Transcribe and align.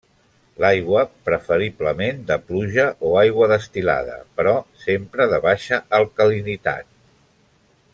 L'aigua 0.63 1.01
preferiblement 1.27 2.23
de 2.31 2.37
pluja 2.47 2.87
o 3.09 3.13
aigua 3.25 3.51
destil·lada, 3.53 4.17
però 4.41 4.57
sempre 4.89 5.29
de 5.35 5.41
baixa 5.49 5.83
alcalinitat. 6.01 6.93